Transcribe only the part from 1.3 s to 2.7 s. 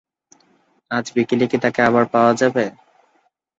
কি তাকে আবার পাওয়া যাবে?